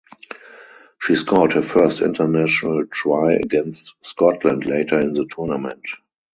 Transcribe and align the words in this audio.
She 0.99 1.13
scored 1.13 1.53
her 1.53 1.61
first 1.61 2.01
international 2.01 2.87
try 2.87 3.33
against 3.33 3.93
Scotland 4.01 4.65
later 4.65 4.99
in 4.99 5.13
the 5.13 5.27
tournament. 5.29 5.85